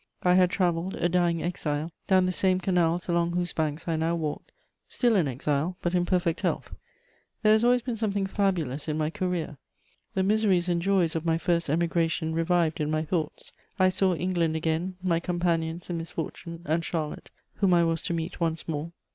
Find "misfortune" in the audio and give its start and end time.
15.99-16.63